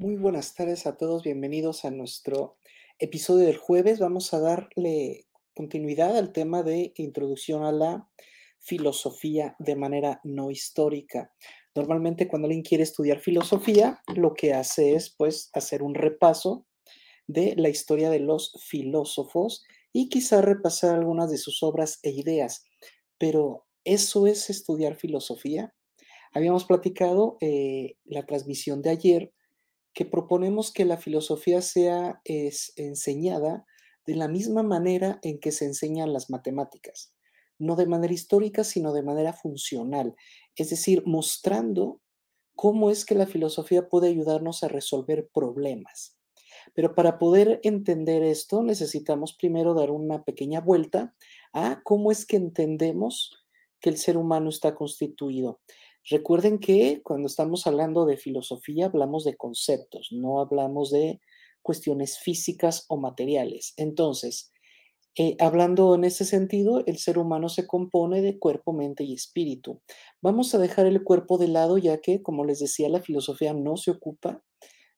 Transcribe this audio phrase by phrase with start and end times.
[0.00, 2.56] Muy buenas tardes a todos, bienvenidos a nuestro
[2.98, 3.98] episodio del jueves.
[3.98, 8.08] Vamos a darle continuidad al tema de introducción a la
[8.60, 11.34] filosofía de manera no histórica.
[11.74, 16.66] Normalmente cuando alguien quiere estudiar filosofía, lo que hace es pues hacer un repaso
[17.26, 22.64] de la historia de los filósofos y quizá repasar algunas de sus obras e ideas.
[23.18, 25.74] Pero ¿eso es estudiar filosofía?
[26.32, 29.34] Habíamos platicado eh, la transmisión de ayer
[29.94, 33.66] que proponemos que la filosofía sea es, enseñada
[34.06, 37.14] de la misma manera en que se enseñan las matemáticas,
[37.58, 40.14] no de manera histórica, sino de manera funcional,
[40.56, 42.00] es decir, mostrando
[42.56, 46.16] cómo es que la filosofía puede ayudarnos a resolver problemas.
[46.74, 51.14] Pero para poder entender esto necesitamos primero dar una pequeña vuelta
[51.52, 53.40] a cómo es que entendemos
[53.80, 55.60] que el ser humano está constituido.
[56.08, 61.20] Recuerden que cuando estamos hablando de filosofía hablamos de conceptos, no hablamos de
[61.62, 63.74] cuestiones físicas o materiales.
[63.76, 64.50] Entonces,
[65.16, 69.82] eh, hablando en ese sentido, el ser humano se compone de cuerpo, mente y espíritu.
[70.22, 73.76] Vamos a dejar el cuerpo de lado ya que, como les decía, la filosofía no
[73.76, 74.42] se ocupa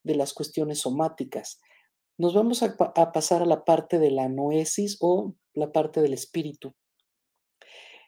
[0.05, 1.61] de las cuestiones somáticas.
[2.19, 2.77] Nos vamos a,
[3.13, 6.75] pasar a la parte de la noesis o la parte del espíritu.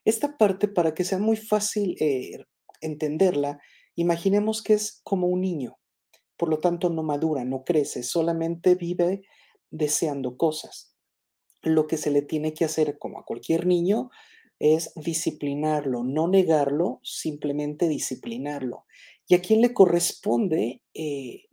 [0.04, 2.44] Esta parte, para que sea muy fácil eh,
[2.84, 3.60] entenderla,
[3.94, 5.78] imaginemos que es como un niño,
[6.36, 9.22] por lo tanto no madura, no crece, solamente vive
[9.70, 10.94] deseando cosas.
[11.62, 14.10] Lo que se le tiene que hacer, como a cualquier niño,
[14.58, 18.84] es disciplinarlo, no negarlo, simplemente disciplinarlo.
[19.26, 21.44] ¿Y a quién le corresponde eh,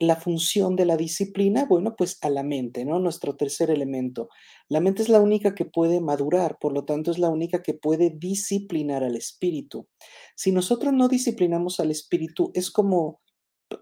[0.00, 3.00] la función de la disciplina, bueno, pues a la mente, ¿no?
[3.00, 4.28] Nuestro tercer elemento.
[4.68, 7.74] La mente es la única que puede madurar, por lo tanto es la única que
[7.74, 9.88] puede disciplinar al espíritu.
[10.36, 13.20] Si nosotros no disciplinamos al espíritu, es como,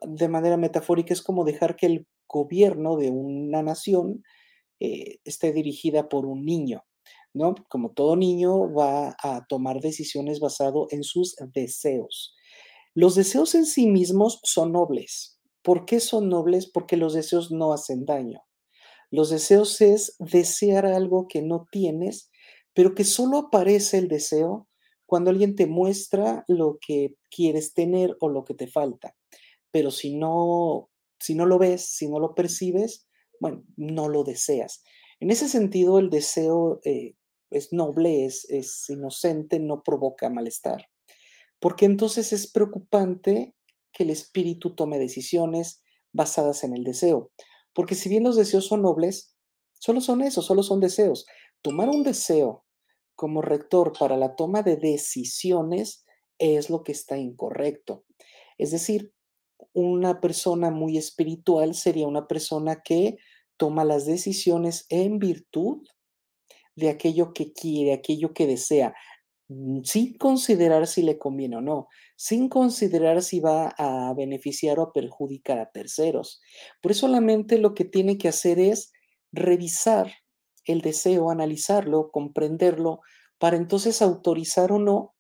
[0.07, 4.23] de manera metafórica, es como dejar que el gobierno de una nación
[4.81, 6.85] eh, esté dirigida por un niño.
[7.35, 7.55] ¿no?
[7.69, 12.35] Como todo niño va a tomar decisiones basado en sus deseos.
[12.95, 15.36] Los deseos en sí mismos son nobles,
[15.67, 16.71] ¿Por qué son nobles?
[16.71, 18.41] Porque los deseos no hacen daño.
[19.11, 22.31] Los deseos es desear algo que no tienes,
[22.73, 24.69] pero que solo aparece el deseo
[25.07, 29.17] cuando alguien te muestra lo que quieres tener o lo que te falta.
[29.73, 30.89] Pero si no,
[31.19, 33.09] si no lo ves, si no lo percibes,
[33.41, 34.85] bueno, no lo deseas.
[35.19, 37.17] En ese sentido, el deseo eh,
[37.51, 40.87] es noble, es, es inocente, no provoca malestar.
[41.59, 43.56] Porque entonces es preocupante
[43.97, 47.31] que el espíritu tome decisiones basadas en el deseo.
[47.73, 49.35] Porque si bien los deseos son nobles,
[49.73, 51.25] solo son eso, solo son deseos.
[51.63, 52.67] Tomar un deseo
[53.15, 56.05] como rector para la toma de decisiones
[56.39, 58.05] es lo que está incorrecto.
[58.59, 59.15] Es decir,
[59.73, 63.17] una persona muy espiritual sería una persona que
[63.57, 65.87] toma las decisiones en virtud
[66.75, 68.95] de aquello que quiere, aquello que desea,
[69.85, 74.93] sin considerar si le conviene o no, sin considerar si va a beneficiar o a
[74.93, 76.41] perjudicar a terceros.
[76.83, 78.93] Por eso la mente lo que tiene que hacer es
[79.33, 80.13] revisar
[80.65, 83.01] el deseo, analizarlo, comprenderlo,
[83.39, 85.15] para entonces autorizar o no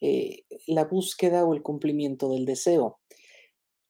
[0.00, 3.00] eh, la búsqueda o el cumplimiento del deseo.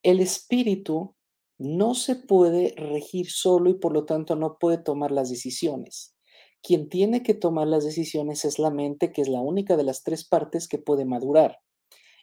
[0.02, 1.16] El espíritu
[1.58, 6.16] no se puede regir solo y por lo tanto no puede tomar las decisiones.
[6.62, 10.02] Quien tiene que tomar las decisiones es la mente, que es la única de las
[10.02, 11.58] tres partes que puede madurar.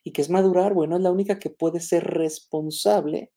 [0.04, 0.74] ¿Y que es madurar?
[0.74, 3.32] Bueno, es la única que puede ser responsable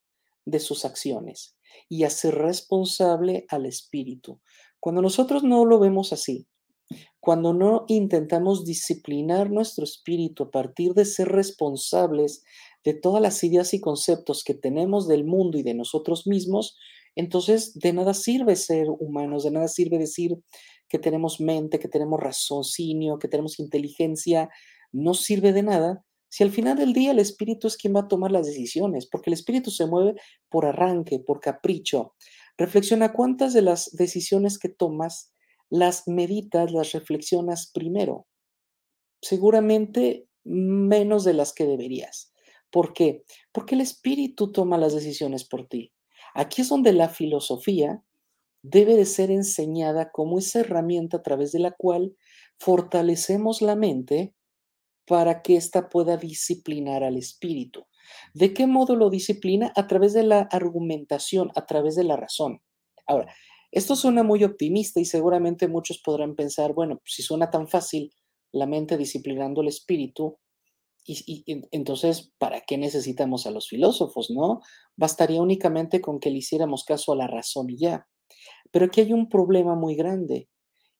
[0.44, 1.56] de sus acciones
[1.88, 4.40] y hacer responsable al espíritu.
[4.80, 6.46] Cuando nosotros no lo vemos así,
[7.20, 12.42] cuando no intentamos disciplinar nuestro espíritu a partir de ser responsables
[12.84, 16.76] de todas las ideas y conceptos que tenemos del mundo y de nosotros mismos,
[17.14, 20.36] entonces de nada sirve ser humanos, de nada sirve decir
[20.92, 24.50] que tenemos mente, que tenemos raciocinio, que tenemos inteligencia,
[24.92, 28.08] no sirve de nada si al final del día el espíritu es quien va a
[28.08, 32.14] tomar las decisiones, porque el espíritu se mueve por arranque, por capricho.
[32.58, 35.32] Reflexiona cuántas de las decisiones que tomas
[35.70, 38.26] las meditas, las reflexionas primero.
[39.22, 42.34] Seguramente menos de las que deberías.
[42.70, 43.24] ¿Por qué?
[43.50, 45.94] Porque el espíritu toma las decisiones por ti.
[46.34, 48.02] Aquí es donde la filosofía
[48.62, 52.16] debe de ser enseñada como esa herramienta a través de la cual
[52.58, 54.34] fortalecemos la mente
[55.06, 57.86] para que ésta pueda disciplinar al espíritu.
[58.34, 59.72] ¿De qué modo lo disciplina?
[59.76, 62.60] A través de la argumentación, a través de la razón.
[63.06, 63.34] Ahora,
[63.72, 68.12] esto suena muy optimista y seguramente muchos podrán pensar, bueno, si suena tan fácil
[68.52, 70.38] la mente disciplinando el espíritu,
[71.04, 74.60] Y, entonces, ¿para qué necesitamos a los filósofos, no?
[74.96, 78.06] Bastaría únicamente con que le hiciéramos caso a la razón y ya.
[78.72, 80.48] Pero aquí hay un problema muy grande,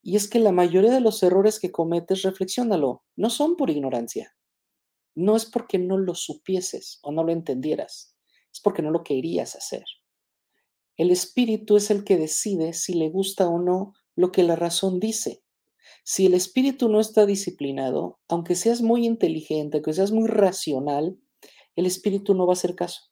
[0.02, 4.36] y es que la mayoría de los errores que cometes, reflexiónalo, no son por ignorancia.
[5.14, 8.16] No es porque no lo supieses o no lo entendieras,
[8.52, 9.84] es porque no lo querías hacer.
[10.96, 15.00] El espíritu es el que decide si le gusta o no lo que la razón
[15.00, 15.42] dice.
[16.04, 21.18] Si el espíritu no está disciplinado, aunque seas muy inteligente, aunque seas muy racional,
[21.76, 23.02] el espíritu no va a hacer caso.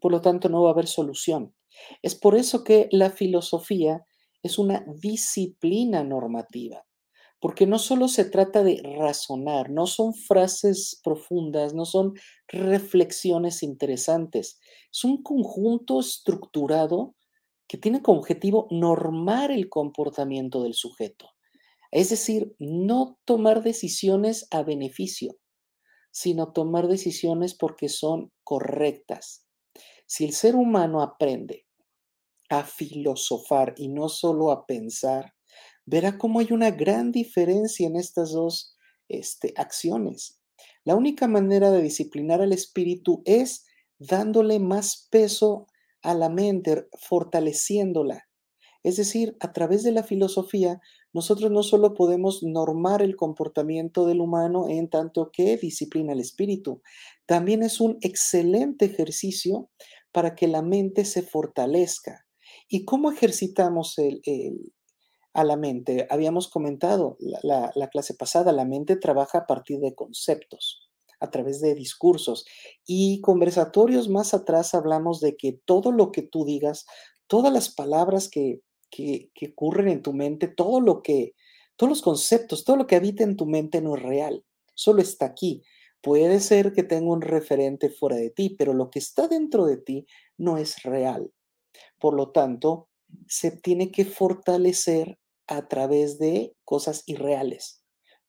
[0.00, 1.55] Por lo tanto, no va a haber solución.
[2.02, 4.04] Es por eso que la filosofía
[4.42, 6.84] es una disciplina normativa,
[7.40, 12.14] porque no solo se trata de razonar, no son frases profundas, no son
[12.48, 14.58] reflexiones interesantes,
[14.92, 17.14] es un conjunto estructurado
[17.68, 21.30] que tiene como objetivo normar el comportamiento del sujeto.
[21.90, 25.36] Es decir, no tomar decisiones a beneficio,
[26.10, 29.46] sino tomar decisiones porque son correctas.
[30.06, 31.65] Si el ser humano aprende
[32.48, 35.34] a filosofar y no solo a pensar,
[35.84, 38.76] verá cómo hay una gran diferencia en estas dos
[39.08, 40.40] este, acciones.
[40.84, 43.64] La única manera de disciplinar al espíritu es
[43.98, 45.66] dándole más peso
[46.02, 48.28] a la mente, fortaleciéndola.
[48.82, 50.80] Es decir, a través de la filosofía,
[51.12, 56.82] nosotros no solo podemos normar el comportamiento del humano en tanto que disciplina el espíritu,
[57.26, 59.70] también es un excelente ejercicio
[60.12, 62.25] para que la mente se fortalezca.
[62.68, 63.96] ¿Y cómo ejercitamos
[65.32, 66.06] a la mente?
[66.10, 70.86] Habíamos comentado la, la clase pasada, la mente trabaja a partir de conceptos
[71.20, 72.46] a través de discursos.
[72.86, 76.86] Y conversatorios más atrás hablamos de que todo lo que tú digas,
[77.26, 78.60] todas las palabras que,
[78.90, 81.34] que, ocurren en tu mente, todo lo que,
[81.76, 84.44] todos los conceptos, todo lo que habita en tu mente no es real,
[84.74, 85.62] solo está aquí.
[86.02, 89.76] Puede ser que tenga un referente fuera de ti, pero lo que está dentro de
[89.76, 90.06] ti
[90.36, 91.32] no es real.
[91.98, 92.88] Por lo tanto,
[93.26, 97.82] se tiene que fortalecer a través de cosas irreales.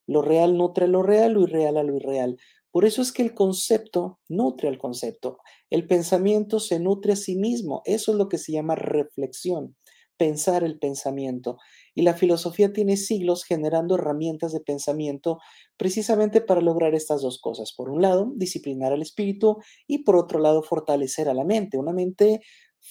[0.06, 2.38] Lo real nutre lo real, lo irreal a lo irreal.
[2.70, 5.38] Por eso es que el concepto nutre al concepto.
[5.70, 7.82] El pensamiento se nutre a sí mismo.
[7.84, 9.76] Eso es lo que se llama reflexión,
[10.16, 11.58] pensar el pensamiento.
[11.94, 15.38] Y la filosofía tiene siglos generando herramientas de pensamiento
[15.76, 17.72] precisamente para lograr estas dos cosas.
[17.74, 21.78] Por un lado, disciplinar al espíritu y por otro lado, fortalecer a la mente.
[21.78, 22.40] Una mente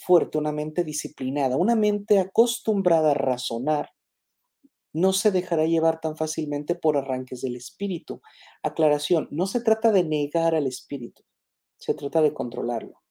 [0.06, 3.90] fuerte, una mente disciplinada, una mente acostumbrada a razonar
[4.98, 8.22] no se dejará llevar tan fácilmente por arranques del espíritu.
[8.64, 11.24] Aclaración, no se trata de negar al espíritu,
[11.78, 13.04] se trata de controlarlo.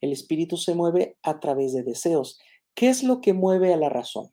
[0.00, 2.38] El espíritu se mueve a través de deseos.
[2.74, 4.30] ¿Qué es lo que mueve a la razón?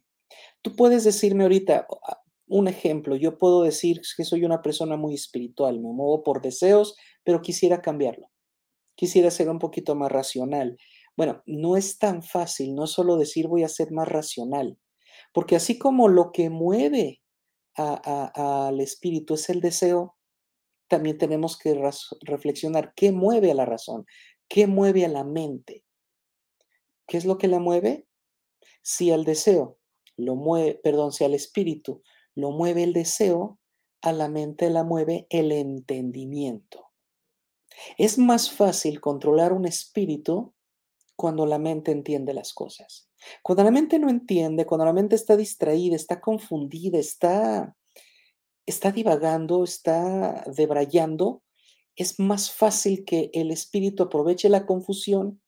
[0.62, 5.16] Tú puedes decirme ahorita ah, un ejemplo, yo puedo decir que soy una persona muy
[5.16, 8.30] espiritual, me muevo por deseos, pero quisiera cambiarlo.
[8.96, 10.78] Quisiera ser un poquito más racional.
[11.18, 14.78] Bueno, no es tan fácil, no solo decir voy a ser más racional.
[15.34, 17.22] Porque así como lo que mueve
[17.76, 20.16] al espíritu es el deseo,
[20.88, 21.80] también tenemos que
[22.22, 24.06] reflexionar qué mueve a la razón,
[24.50, 25.86] qué mueve a la mente.
[27.08, 28.08] ¿Qué es lo que la mueve?
[28.82, 29.78] Si al deseo
[30.18, 32.02] lo mueve, perdón, si al espíritu
[32.36, 33.60] lo mueve el deseo,
[34.02, 36.88] a la mente la mueve el entendimiento.
[37.98, 40.54] Es más fácil controlar un espíritu
[41.22, 43.08] cuando la mente entiende las cosas.
[43.44, 47.78] Cuando la mente no entiende, cuando la mente está distraída, está confundida, está,
[48.66, 51.44] está divagando, está debrayando,
[51.96, 55.40] es más fácil que el espíritu aproveche la confusión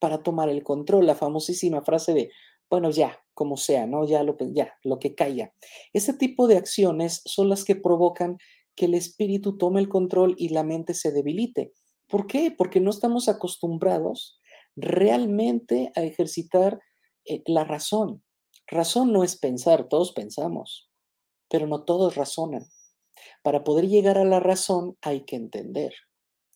[0.00, 1.06] para tomar el control.
[1.06, 2.30] La famosísima frase de,
[2.68, 4.04] bueno, ya, como sea, ¿no?
[4.06, 5.54] Ya lo, ya, lo que caiga.
[5.94, 8.36] Ese tipo de acciones son las que provocan
[8.74, 11.72] que el espíritu tome el control y la mente se debilite.
[12.06, 12.50] ¿Por qué?
[12.50, 14.38] Porque no estamos acostumbrados
[14.76, 16.80] realmente a ejercitar
[17.24, 18.22] eh, la razón.
[18.66, 20.90] Razón no es pensar, todos pensamos,
[21.48, 22.66] pero no todos razonan.
[23.42, 25.92] Para poder llegar a la razón hay que entender.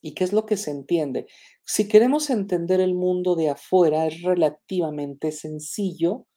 [0.01, 1.27] ¿Y qué es lo que se entiende?
[1.63, 6.27] Si queremos entender el mundo de afuera es relativamente sencillo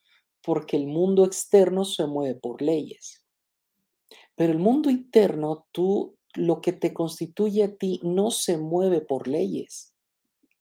[0.42, 3.24] porque el mundo externo se mueve por leyes.
[4.36, 9.28] Pero el mundo interno, tú, lo que te constituye a ti no se mueve por
[9.28, 9.94] leyes,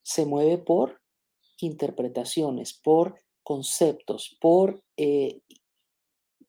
[0.03, 1.02] se mueve por
[1.63, 5.41] interpretaciones, por conceptos, por eh,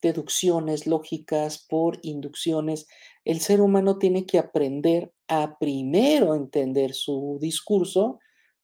[0.01, 2.87] deducciones lógicas, por inducciones.
[3.25, 8.21] El ser humano tiene que aprender a primero entender su discurso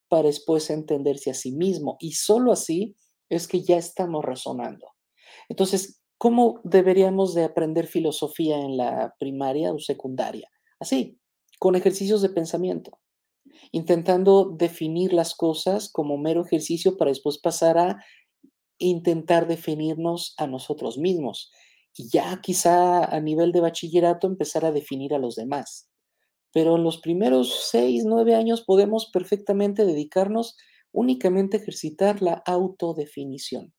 [0.08, 1.96] para después entenderse a sí mismo.
[1.98, 2.94] Y solo así
[3.28, 4.88] es que ya estamos razonando.
[5.48, 10.48] Entonces, ¿cómo deberíamos de aprender filosofía en la primaria o secundaria?
[10.78, 11.18] Así,
[11.58, 12.98] con ejercicios de pensamiento,
[13.72, 18.04] intentando definir las cosas como mero ejercicio para después pasar a
[18.78, 21.50] intentar definirnos a nosotros mismos
[21.96, 25.88] y ya quizá a nivel de bachillerato empezar a definir a los demás.
[26.52, 30.56] Pero en los primeros seis, nueve años podemos perfectamente dedicarnos
[30.92, 33.72] únicamente a ejercitar la autodefinición.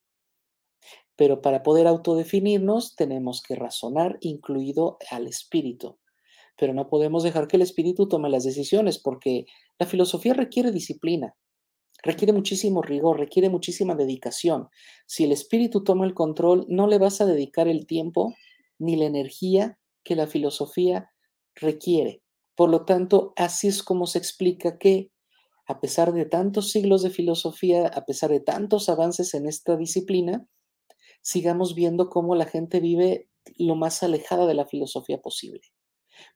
[1.16, 6.01] Pero para poder autodefinirnos tenemos que razonar, incluido al espíritu.
[6.58, 9.46] Pero no podemos dejar que el espíritu tome las decisiones porque
[9.80, 11.36] la filosofía requiere disciplina,
[12.04, 14.70] requiere muchísimo rigor, requiere muchísima dedicación.
[15.06, 18.36] Si el espíritu toma el control, no le vas a dedicar el tiempo
[18.80, 21.12] ni la energía que la filosofía
[21.56, 22.22] requiere.
[22.56, 25.12] Por lo tanto, así es como se explica que,
[25.68, 30.46] a pesar de tantos siglos de filosofía, a pesar de tantos avances en esta disciplina,
[31.22, 35.62] sigamos viendo cómo la gente vive lo más alejada de la filosofía posible.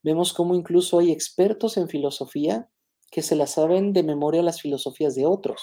[0.03, 2.69] Vemos cómo incluso hay expertos en filosofía
[3.11, 5.61] que se la saben de memoria las filosofías de otros.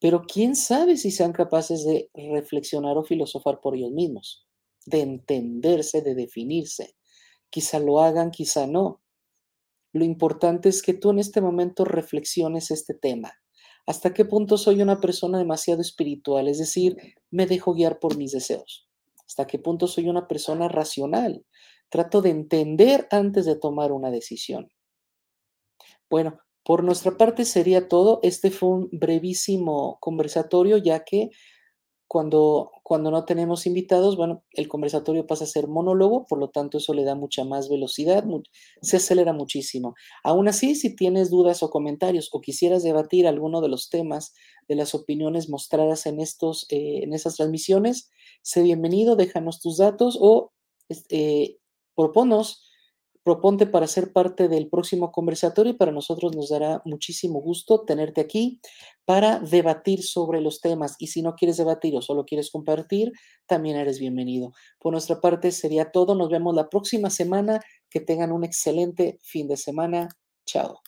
[0.00, 4.46] Pero quién sabe si sean capaces de reflexionar o filosofar por ellos mismos,
[4.84, 6.96] de entenderse, de definirse.
[7.50, 9.02] Quizá lo hagan, quizá no.
[9.92, 13.32] Lo importante es que tú en este momento reflexiones este tema.
[13.86, 16.48] ¿Hasta qué punto soy una persona demasiado espiritual?
[16.48, 16.96] Es decir,
[17.30, 18.88] me dejo guiar por mis deseos.
[19.26, 21.44] ¿Hasta qué punto soy una persona racional?
[21.88, 24.68] Trato de entender antes de tomar una decisión.
[26.10, 28.20] Bueno, por nuestra parte sería todo.
[28.22, 31.30] Este fue un brevísimo conversatorio, ya que
[32.08, 36.78] cuando, cuando no tenemos invitados, bueno, el conversatorio pasa a ser monólogo, por lo tanto
[36.78, 38.24] eso le da mucha más velocidad,
[38.80, 39.94] se acelera muchísimo.
[40.22, 44.34] Aún así, si tienes dudas o comentarios o quisieras debatir alguno de los temas
[44.68, 48.10] de las opiniones mostradas en, estos, eh, en estas transmisiones,
[48.42, 50.52] sé bienvenido, déjanos tus datos o
[51.10, 51.56] eh,
[51.96, 52.62] proponos
[53.26, 58.20] proponte para ser parte del próximo conversatorio y para nosotros nos dará muchísimo gusto tenerte
[58.20, 58.60] aquí
[59.04, 60.94] para debatir sobre los temas.
[61.00, 63.10] Y si no quieres debatir o solo quieres compartir,
[63.46, 64.52] también eres bienvenido.
[64.78, 66.14] Por nuestra parte sería todo.
[66.14, 67.60] Nos vemos la próxima semana.
[67.90, 70.08] Que tengan un excelente fin de semana.
[70.44, 70.80] Chao.